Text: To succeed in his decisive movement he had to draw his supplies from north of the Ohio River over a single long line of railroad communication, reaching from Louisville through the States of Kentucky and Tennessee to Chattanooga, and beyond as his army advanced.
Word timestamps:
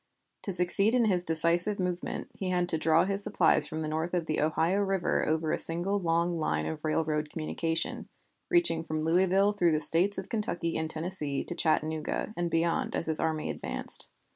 To 0.41 0.51
succeed 0.51 0.95
in 0.95 1.05
his 1.05 1.23
decisive 1.23 1.79
movement 1.79 2.31
he 2.33 2.49
had 2.49 2.67
to 2.69 2.77
draw 2.79 3.05
his 3.05 3.23
supplies 3.23 3.67
from 3.67 3.83
north 3.83 4.15
of 4.15 4.25
the 4.25 4.41
Ohio 4.41 4.79
River 4.79 5.23
over 5.27 5.51
a 5.51 5.59
single 5.59 5.99
long 5.99 6.39
line 6.39 6.65
of 6.65 6.83
railroad 6.83 7.29
communication, 7.29 8.09
reaching 8.49 8.83
from 8.83 9.05
Louisville 9.05 9.51
through 9.51 9.73
the 9.73 9.79
States 9.79 10.17
of 10.17 10.27
Kentucky 10.27 10.75
and 10.75 10.89
Tennessee 10.89 11.43
to 11.43 11.53
Chattanooga, 11.53 12.33
and 12.35 12.49
beyond 12.49 12.95
as 12.95 13.05
his 13.05 13.19
army 13.19 13.51
advanced. 13.51 14.11